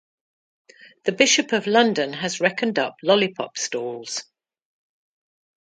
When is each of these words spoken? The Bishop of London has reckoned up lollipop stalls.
The 1.03 1.11
Bishop 1.11 1.51
of 1.51 1.67
London 1.67 2.11
has 2.13 2.39
reckoned 2.41 2.79
up 2.79 2.95
lollipop 3.03 3.55
stalls. 3.59 4.23